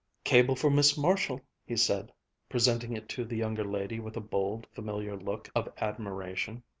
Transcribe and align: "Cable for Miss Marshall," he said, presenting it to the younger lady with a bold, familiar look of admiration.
"Cable 0.23 0.55
for 0.55 0.71
Miss 0.71 0.97
Marshall," 0.97 1.41
he 1.63 1.77
said, 1.77 2.11
presenting 2.49 2.93
it 2.97 3.07
to 3.09 3.23
the 3.23 3.35
younger 3.37 3.63
lady 3.63 3.99
with 3.99 4.17
a 4.17 4.19
bold, 4.19 4.65
familiar 4.73 5.15
look 5.15 5.47
of 5.53 5.69
admiration. 5.79 6.63